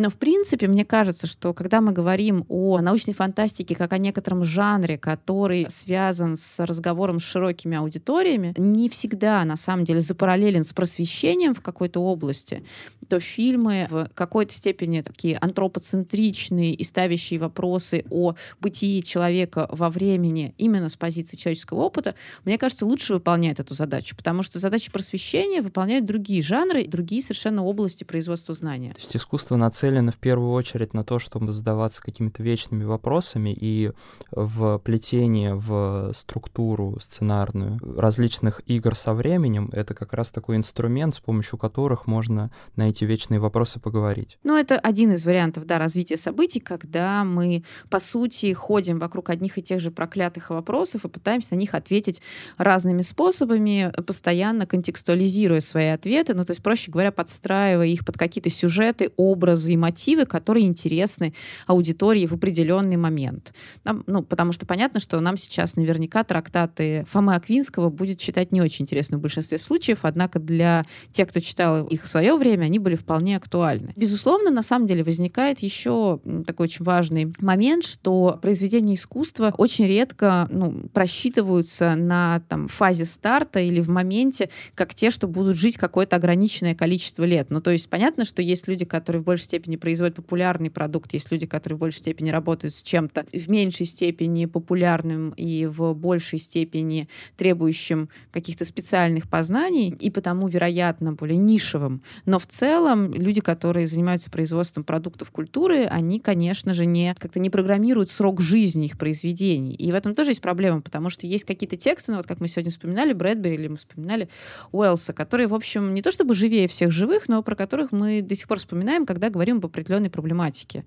[0.00, 4.44] Но, в принципе, мне кажется, что когда мы говорим о научной фантастике как о некотором
[4.44, 10.72] жанре, который связан с разговором с широкими аудиториями, не всегда, на самом деле, запараллелен с
[10.72, 12.62] просвещением в какой-то области,
[13.10, 20.54] то фильмы в какой-то степени такие антропоцентричные и ставящие вопросы о бытии человека во времени
[20.56, 22.14] именно с позиции человеческого опыта,
[22.46, 27.64] мне кажется, лучше выполняют эту задачу, потому что задачи просвещения выполняют другие жанры, другие совершенно
[27.64, 28.94] области производства знания.
[28.94, 33.56] То есть искусство нацелено нацелена в первую очередь на то, чтобы задаваться какими-то вечными вопросами
[33.58, 33.92] и
[34.30, 41.20] в плетение в структуру сценарную различных игр со временем— это как раз такой инструмент, с
[41.20, 44.38] помощью которых можно на эти вечные вопросы поговорить.
[44.44, 49.58] Ну, это один из вариантов, да, развития событий, когда мы, по сути, ходим вокруг одних
[49.58, 52.22] и тех же проклятых вопросов и пытаемся на них ответить
[52.58, 58.50] разными способами, постоянно контекстуализируя свои ответы, ну, то есть, проще говоря, подстраивая их под какие-то
[58.50, 61.34] сюжеты, образы и мотивы, которые интересны
[61.66, 63.52] аудитории в определенный момент.
[63.84, 68.62] Нам, ну, потому что понятно, что нам сейчас наверняка трактаты Фомы Аквинского будет читать не
[68.62, 72.78] очень интересно в большинстве случаев, однако для тех, кто читал их в свое время, они
[72.78, 73.92] были вполне актуальны.
[73.96, 80.46] Безусловно, на самом деле возникает еще такой очень важный момент, что произведения искусства очень редко
[80.50, 86.16] ну, просчитываются на там, фазе старта или в моменте, как те, что будут жить какое-то
[86.16, 87.50] ограниченное количество лет.
[87.50, 91.12] Ну, то есть понятно, что есть люди, которые в большей степени степени производят популярный продукт,
[91.12, 95.92] есть люди, которые в большей степени работают с чем-то в меньшей степени популярным и в
[95.92, 102.02] большей степени требующим каких-то специальных познаний, и потому, вероятно, более нишевым.
[102.24, 107.50] Но в целом люди, которые занимаются производством продуктов культуры, они, конечно же, не как-то не
[107.50, 109.74] программируют срок жизни их произведений.
[109.74, 112.48] И в этом тоже есть проблема, потому что есть какие-то тексты, ну вот как мы
[112.48, 114.30] сегодня вспоминали Брэдбери или мы вспоминали
[114.72, 118.34] Уэллса, которые, в общем, не то чтобы живее всех живых, но про которых мы до
[118.34, 120.84] сих пор вспоминаем, когда говорим об определенной проблематике.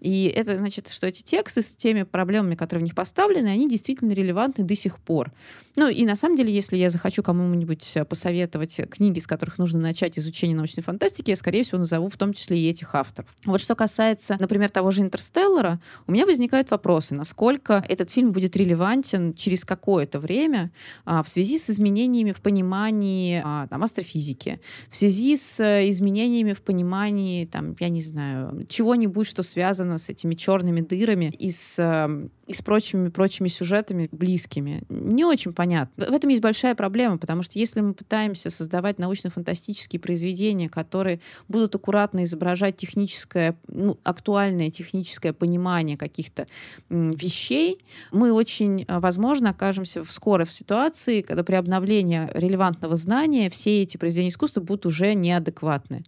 [0.00, 4.12] И это значит, что эти тексты с теми проблемами, которые в них поставлены, они действительно
[4.12, 5.32] релевантны до сих пор.
[5.76, 10.18] Ну и на самом деле, если я захочу кому-нибудь посоветовать книги, с которых нужно начать
[10.18, 13.30] изучение научной фантастики, я, скорее всего, назову в том числе и этих авторов.
[13.44, 18.56] Вот что касается, например, того же «Интерстеллара», у меня возникают вопросы, насколько этот фильм будет
[18.56, 20.72] релевантен через какое-то время
[21.04, 26.62] а, в связи с изменениями в понимании а, там, астрофизики, в связи с изменениями в
[26.62, 32.30] понимании, там, я не знаю, чего-нибудь, что связано с этими черными дырами и с, эм,
[32.46, 34.82] и с прочими, прочими сюжетами близкими.
[34.88, 36.06] Не очень понятно.
[36.06, 41.74] В этом есть большая проблема, потому что если мы пытаемся создавать научно-фантастические произведения, которые будут
[41.74, 46.46] аккуратно изображать техническое, ну, актуальное техническое понимание каких-то
[46.88, 47.78] вещей,
[48.10, 53.96] мы очень, э, возможно, окажемся скоро в ситуации, когда при обновлении релевантного знания все эти
[53.96, 56.04] произведения искусства будут уже неадекватны.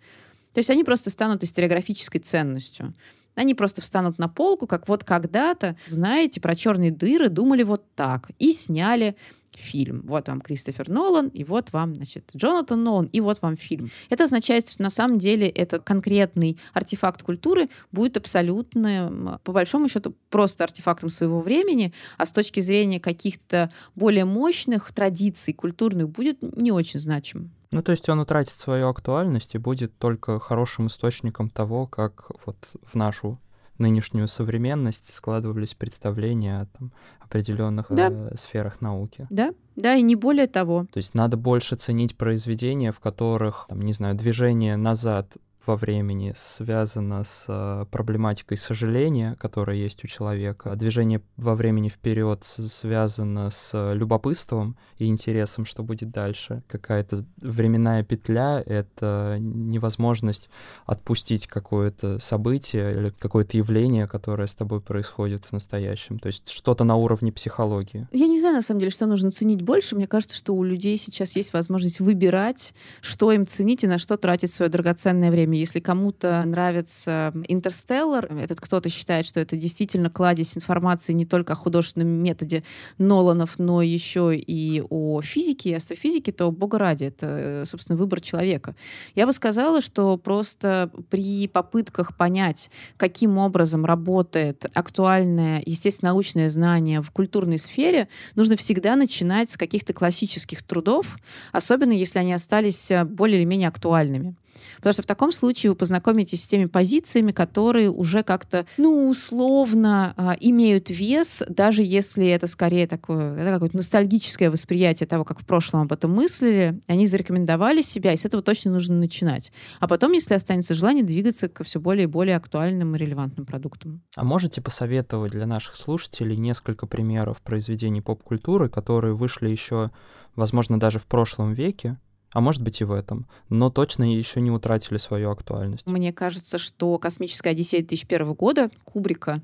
[0.53, 2.95] То есть они просто станут историографической ценностью.
[3.35, 8.31] Они просто встанут на полку, как вот когда-то, знаете, про черные дыры думали вот так
[8.39, 9.17] и сняли
[9.55, 10.03] фильм.
[10.07, 13.91] Вот вам Кристофер Нолан, и вот вам, значит, Джонатан Нолан, и вот вам фильм.
[14.09, 20.15] Это означает, что на самом деле этот конкретный артефакт культуры будет абсолютно, по большому счету,
[20.31, 26.73] просто артефактом своего времени, а с точки зрения каких-то более мощных традиций культурных будет не
[26.73, 27.51] очень значим.
[27.73, 32.57] Ну, то есть он утратит свою актуальность и будет только хорошим источником того, как вот
[32.83, 33.39] в нашу
[33.79, 38.11] нынешнюю современность складывались представления о там, определенных да.
[38.11, 39.27] э, сферах науки.
[39.31, 40.87] Да, да, и не более того.
[40.93, 45.33] То есть надо больше ценить произведения, в которых, там, не знаю, движение назад
[45.67, 50.75] во времени связано с э, проблематикой сожаления, которая есть у человека.
[50.77, 56.63] Движение во времени вперед связано с любопытством и интересом, что будет дальше.
[56.69, 60.49] Какая-то временная петля— это невозможность
[60.87, 66.19] отпустить какое-то событие или какое-то явление, которое с тобой происходит в настоящем.
[66.19, 68.09] То есть что-то на уровне психологии.
[68.13, 69.97] Я не знаю, на самом деле, что нужно ценить больше.
[69.97, 74.17] Мне кажется, что у людей сейчас есть возможность выбирать, что им ценить и на что
[74.17, 75.61] тратить свое драгоценное время фильме.
[75.61, 81.57] Если кому-то нравится «Интерстеллар», этот кто-то считает, что это действительно кладезь информации не только о
[81.57, 82.65] художественном методе
[82.99, 88.75] Ноланов, но еще и о физике и астрофизике, то, бога ради, это, собственно, выбор человека.
[89.15, 97.01] Я бы сказала, что просто при попытках понять, каким образом работает актуальное, естественно, научное знание
[97.01, 101.07] в культурной сфере, нужно всегда начинать с каких-то классических трудов,
[101.53, 104.35] особенно если они остались более или менее актуальными.
[104.77, 110.15] Потому что в таком случае вы познакомитесь с теми позициями, которые уже как-то, ну, условно
[110.17, 115.47] э, имеют вес, даже если это скорее такое, это какое-то ностальгическое восприятие того, как в
[115.47, 116.81] прошлом об этом мыслили.
[116.87, 119.53] Они зарекомендовали себя, и с этого точно нужно начинать.
[119.81, 124.03] А потом, если останется желание, двигаться ко все более и более актуальным и релевантным продуктам.
[124.17, 129.91] А можете посоветовать для наших слушателей несколько примеров произведений поп-культуры, которые вышли еще,
[130.35, 131.99] возможно, даже в прошлом веке,
[132.33, 135.87] а может быть и в этом, но точно еще не утратили свою актуальность.
[135.87, 139.43] Мне кажется, что «Космическая Одиссея» 2001 года Кубрика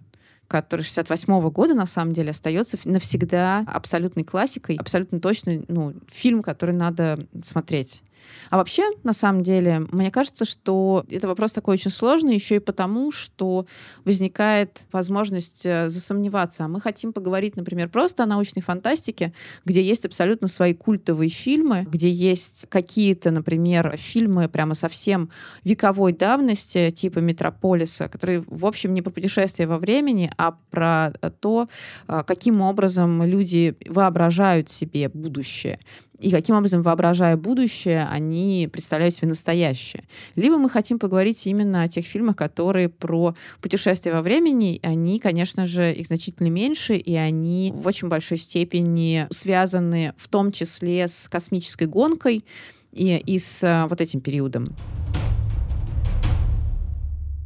[0.49, 6.43] который 68 -го года, на самом деле, остается навсегда абсолютной классикой, абсолютно точно ну, фильм,
[6.43, 8.03] который надо смотреть.
[8.51, 12.61] А вообще, на самом деле, мне кажется, что это вопрос такой очень сложный, еще и
[12.61, 13.67] потому, что
[14.05, 16.65] возникает возможность э, засомневаться.
[16.65, 19.33] А мы хотим поговорить, например, просто о научной фантастике,
[19.65, 25.31] где есть абсолютно свои культовые фильмы, где есть какие-то, например, фильмы прямо совсем
[25.65, 31.69] вековой давности, типа «Метрополиса», которые, в общем, не про путешествие во времени, а про то,
[32.07, 35.79] э, каким образом люди воображают себе будущее
[36.21, 40.05] и каким образом, воображая будущее, они представляют себе настоящее.
[40.35, 44.81] Либо мы хотим поговорить именно о тех фильмах, которые про путешествия во времени.
[44.83, 50.51] Они, конечно же, их значительно меньше, и они в очень большой степени связаны в том
[50.51, 52.45] числе с космической гонкой
[52.93, 54.67] и, и с э, вот этим периодом.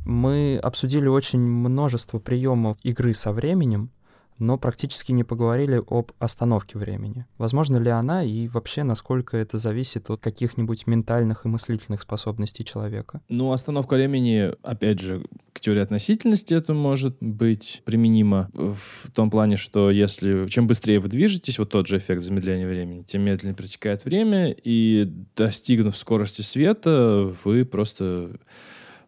[0.06, 3.90] Мы обсудили очень множество приемов игры со временем,
[4.38, 7.26] но практически не поговорили об остановке времени.
[7.38, 13.20] Возможно ли она и вообще насколько это зависит от каких-нибудь ментальных и мыслительных способностей человека?
[13.28, 19.56] Ну, остановка времени, опять же, к теории относительности это может быть применимо в том плане,
[19.56, 24.04] что если чем быстрее вы движетесь, вот тот же эффект замедления времени, тем медленнее протекает
[24.04, 28.30] время, и достигнув скорости света, вы просто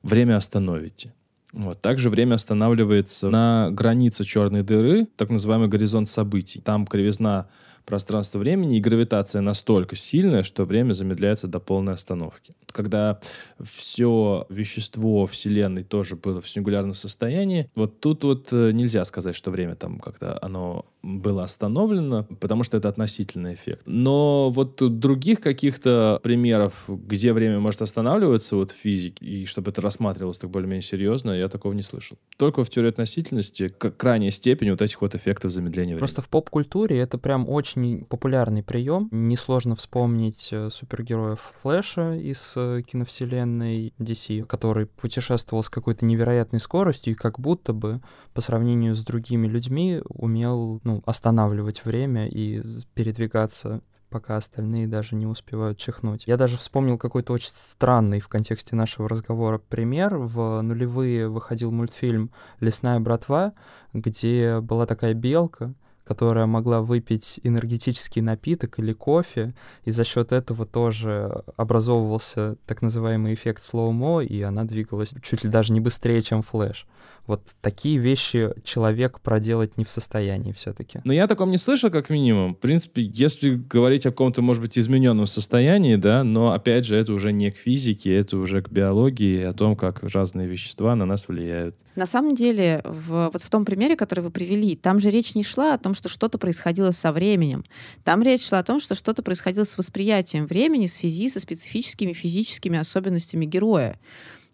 [0.03, 1.13] время остановите.
[1.55, 1.81] Вот.
[1.81, 6.61] Также время останавливается на границе черной дыры, так называемый горизонт событий.
[6.61, 7.47] Там кривизна
[7.87, 12.57] пространства времени и гравитация настолько сильная, что время замедляется до полной остановки.
[12.73, 13.21] Когда
[13.63, 19.53] все вещество Вселенной тоже было в сингулярном состоянии, вот тут вот э, нельзя сказать, что
[19.53, 23.83] время там как-то оно было остановлено, потому что это относительный эффект.
[23.87, 29.83] Но вот других каких-то примеров, где время может останавливаться вот в физике, и чтобы это
[29.83, 32.17] рассматривалось так более-менее серьезно, я такого не слышал.
[32.37, 35.99] Только в теории относительности к крайней степени вот этих вот эффектов замедления времени.
[35.99, 39.09] Просто в поп-культуре это прям очень популярный прием.
[39.11, 47.13] Несложно вспомнить э, супергероев Флэша из э, киновселенной DC, который путешествовал с какой-то невероятной скоростью
[47.13, 48.01] и как будто бы
[48.35, 52.63] по сравнению с другими людьми умел ну, останавливать время и
[52.95, 53.81] передвигаться
[54.11, 56.23] пока остальные даже не успевают чихнуть.
[56.27, 60.17] Я даже вспомнил какой-то очень странный в контексте нашего разговора пример.
[60.17, 62.31] В нулевые выходил мультфильм
[62.61, 63.55] «Лесная братва»,
[63.93, 65.75] где была такая белка,
[66.05, 73.35] которая могла выпить энергетический напиток или кофе, и за счет этого тоже образовывался так называемый
[73.35, 76.87] эффект slow-mo, и она двигалась чуть ли даже не быстрее, чем Флэш.
[77.27, 81.01] Вот такие вещи человек проделать не в состоянии все-таки.
[81.05, 82.55] Но я о таком не слышал, как минимум.
[82.55, 87.15] В принципе, если говорить о каком-то, может быть, измененном состоянии, да, но опять же, это
[87.15, 91.27] уже не к физике, это уже к биологии, о том, как разные вещества на нас
[91.27, 91.77] влияют.
[91.97, 95.45] На самом деле, в, вот в том примере, который вы привели, там же речь не
[95.45, 97.65] шла о том, что что-то происходило со временем.
[98.05, 102.13] Там речь шла о том, что что-то происходило с восприятием времени в связи со специфическими
[102.13, 103.99] физическими особенностями героя.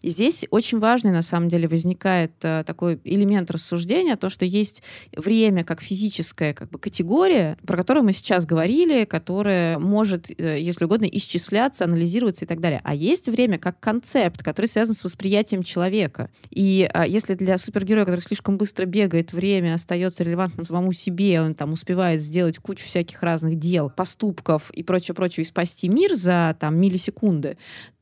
[0.01, 4.81] И здесь очень важный, на самом деле, возникает э, такой элемент рассуждения, то, что есть
[5.15, 10.85] время как физическая как бы, категория, про которую мы сейчас говорили, которая может, э, если
[10.85, 12.81] угодно, исчисляться, анализироваться и так далее.
[12.83, 16.29] А есть время как концепт, который связан с восприятием человека.
[16.49, 21.53] И э, если для супергероя, который слишком быстро бегает, время остается релевантным самому себе, он
[21.53, 26.77] там успевает сделать кучу всяких разных дел, поступков и прочее-прочее, и спасти мир за там
[26.77, 27.57] миллисекунды,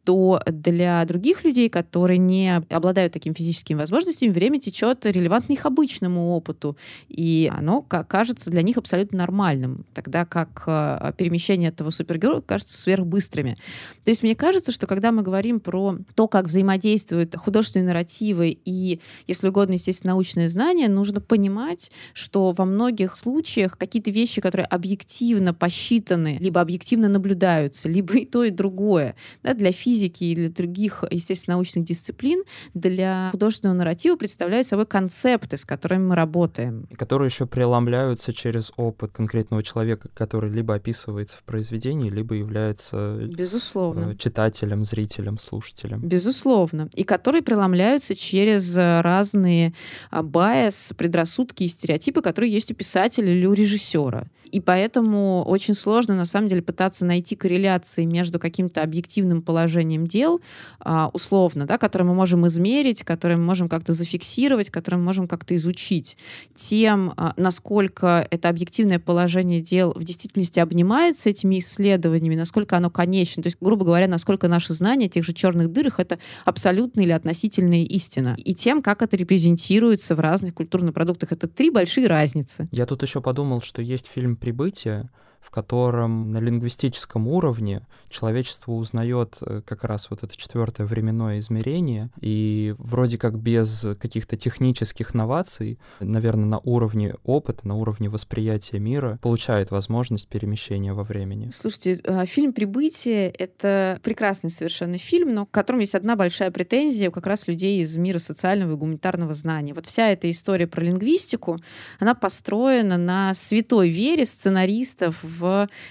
[0.10, 6.32] то для других людей, которые не обладают такими физическими возможностями, время течет релевантно их обычному
[6.32, 6.78] опыту,
[7.10, 13.60] и оно кажется для них абсолютно нормальным, тогда как э, перемещение этого супергероя кажется сверхбыстрыми.
[14.04, 19.00] То есть мне кажется, что когда мы говорим про то, как взаимодействуют художественные нарративы и,
[19.28, 25.54] если угодно, естественно, научные знания, нужно понимать, что во многих случаях какие-то вещи, которые объективно
[25.54, 30.50] посчитаны, либо объективно наблюдаются, либо и то, и другое, да, для физики физики и для
[30.50, 32.44] других, естественно, научных дисциплин
[32.74, 36.86] для художественного нарратива представляют собой концепты, с которыми мы работаем.
[36.90, 43.18] И которые еще преломляются через опыт конкретного человека, который либо описывается в произведении, либо является
[43.22, 44.12] Безусловно.
[44.12, 46.02] Э, читателем, зрителем, слушателем.
[46.02, 46.90] Безусловно.
[46.96, 49.74] И которые преломляются через разные
[50.10, 54.28] а, байс, предрассудки и стереотипы, которые есть у писателя или у режиссера.
[54.52, 60.42] И поэтому очень сложно, на самом деле, пытаться найти корреляции между каким-то объективным положением дел,
[60.80, 65.28] а, условно, да, которые мы можем измерить, которые мы можем как-то зафиксировать, которые мы можем
[65.28, 66.18] как-то изучить,
[66.56, 73.44] тем, а, насколько это объективное положение дел в действительности обнимается этими исследованиями, насколько оно конечно.
[73.44, 77.84] То есть, грубо говоря, насколько наши знания тех же черных дырах— это абсолютная или относительная
[77.84, 78.36] истина.
[78.38, 81.32] И тем, как это репрезентируется в разных культурных продуктах.
[81.32, 82.68] Это три большие разницы.
[82.72, 85.10] Я тут еще подумал, что есть фильм прибытия,
[85.50, 92.12] в котором на лингвистическом уровне человечество узнает э, как раз вот это четвертое временное измерение,
[92.22, 99.18] и вроде как без каких-то технических новаций, наверное, на уровне опыта, на уровне восприятия мира,
[99.24, 101.50] получает возможность перемещения во времени.
[101.52, 107.10] Слушайте, а, фильм «Прибытие»— это прекрасный совершенно фильм, но к которому есть одна большая претензия
[107.10, 109.74] как раз людей из мира социального и гуманитарного знания.
[109.74, 111.58] Вот вся эта история про лингвистику,
[112.00, 115.39] она построена на святой вере сценаристов в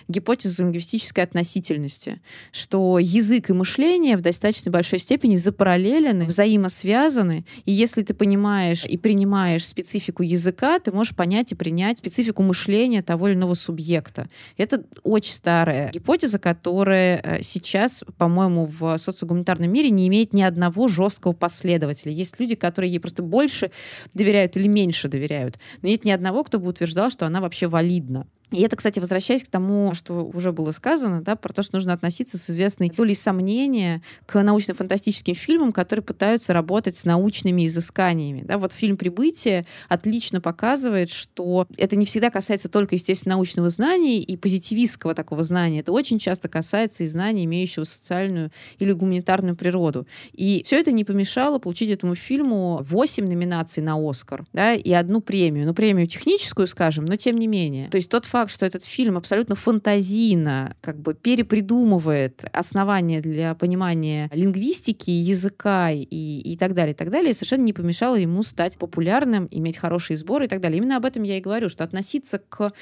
[0.09, 2.21] гипотезу лингвистической относительности,
[2.53, 8.97] что язык и мышление в достаточно большой степени запараллелены, взаимосвязаны, и если ты понимаешь и
[8.97, 14.29] принимаешь специфику языка, ты можешь понять и принять специфику мышления того или иного субъекта.
[14.57, 20.89] Это очень старая гипотеза, которая э, сейчас, по-моему, в социогуманитарном мире не имеет ни одного
[20.89, 22.13] жесткого последователя.
[22.13, 23.71] Есть люди, которые ей просто больше
[24.15, 25.59] доверяют или меньше доверяют.
[25.83, 28.27] Но нет ни одного, кто бы утверждал, что она вообще валидна.
[28.51, 31.93] И это, кстати, возвращаясь к тому, что уже было сказано, да, про то, что нужно
[31.93, 38.43] относиться с известной долей сомнения к научно-фантастическим фильмам, которые пытаются работать с научными изысканиями.
[38.43, 44.21] Да, вот фильм «Прибытие» отлично показывает, что это не всегда касается только, естественно, научного знания
[44.21, 45.81] и позитивистского такого знания.
[45.81, 50.07] Это очень часто касается и знаний, имеющего социальную или гуманитарную природу.
[50.33, 55.21] И все это не помешало получить этому фильму 8 номинаций на «Оскар» да, и одну
[55.21, 55.67] премию.
[55.67, 57.89] Ну, премию техническую, скажем, но тем не менее.
[57.91, 63.57] То есть тот факт, факт, что этот фильм абсолютно фантазийно как бы перепридумывает основания для
[63.57, 68.79] понимания лингвистики, языка и, и так далее, и так далее, совершенно не помешало ему стать
[68.79, 70.79] популярным, иметь хорошие сборы и так далее.
[70.79, 72.73] Именно об этом я и говорю, что относиться к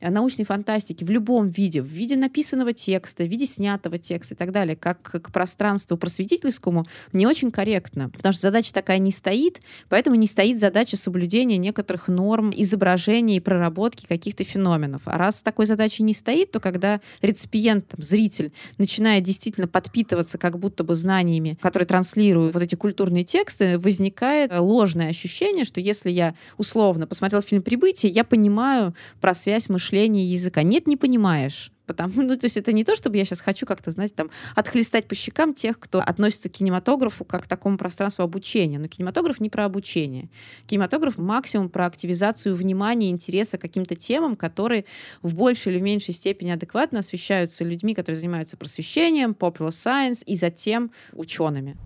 [0.00, 4.52] научной фантастики в любом виде, в виде написанного текста, в виде снятого текста и так
[4.52, 8.10] далее, как к пространству просветительскому, не очень корректно.
[8.10, 13.40] Потому что задача такая не стоит, поэтому не стоит задача соблюдения некоторых норм изображения и
[13.40, 15.02] проработки каких-то феноменов.
[15.06, 20.58] А раз такой задачи не стоит, то когда реципиент, там, зритель, начинает действительно подпитываться как
[20.58, 26.34] будто бы знаниями, которые транслируют вот эти культурные тексты, возникает ложное ощущение, что если я
[26.58, 30.62] условно посмотрел фильм «Прибытие», я понимаю про связь мышления мышления языка.
[30.62, 31.70] Нет, не понимаешь.
[31.86, 35.06] Потому, ну, то есть это не то, чтобы я сейчас хочу как-то, знаете, там, отхлестать
[35.06, 38.80] по щекам тех, кто относится к кинематографу как к такому пространству обучения.
[38.80, 40.28] Но кинематограф не про обучение.
[40.66, 44.84] Кинематограф максимум про активизацию внимания, интереса к каким-то темам, которые
[45.22, 50.90] в большей или меньшей степени адекватно освещаются людьми, которые занимаются просвещением, popular science и затем
[51.12, 51.76] учеными.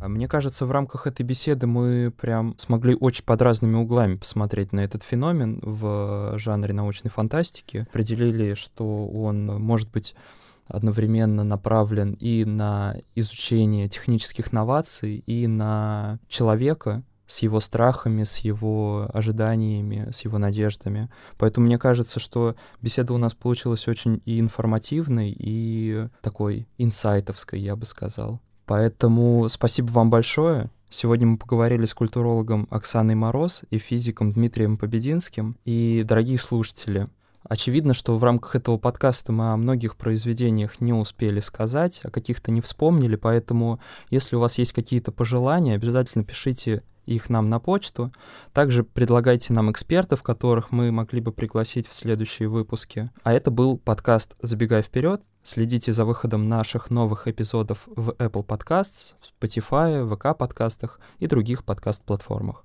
[0.00, 4.72] А мне кажется, в рамках этой беседы мы прям смогли очень под разными углами посмотреть
[4.72, 7.86] на этот феномен в жанре научной фантастики.
[7.90, 10.14] Определили, что он может быть
[10.66, 19.10] одновременно направлен и на изучение технических новаций, и на человека, с его страхами, с его
[19.12, 21.10] ожиданиями, с его надеждами.
[21.36, 27.76] Поэтому мне кажется, что беседа у нас получилась очень и информативной, и такой инсайтовской, я
[27.76, 28.40] бы сказал.
[28.68, 30.68] Поэтому спасибо вам большое.
[30.90, 35.56] Сегодня мы поговорили с культурологом Оксаной Мороз и физиком Дмитрием Побединским.
[35.64, 37.08] И, дорогие слушатели,
[37.44, 42.50] очевидно, что в рамках этого подкаста мы о многих произведениях не успели сказать, о каких-то
[42.50, 48.12] не вспомнили, поэтому если у вас есть какие-то пожелания, обязательно пишите их нам на почту.
[48.52, 53.10] Также предлагайте нам экспертов, которых мы могли бы пригласить в следующие выпуски.
[53.22, 55.22] А это был подкаст «Забегай вперед».
[55.42, 62.64] Следите за выходом наших новых эпизодов в Apple Podcasts, Spotify, VK подкастах и других подкаст-платформах.